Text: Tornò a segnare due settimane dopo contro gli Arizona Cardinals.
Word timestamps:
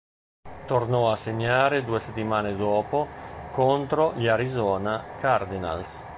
Tornò 0.65 1.11
a 1.11 1.15
segnare 1.15 1.85
due 1.85 1.99
settimane 1.99 2.55
dopo 2.55 3.07
contro 3.51 4.13
gli 4.15 4.25
Arizona 4.25 5.03
Cardinals. 5.19 6.05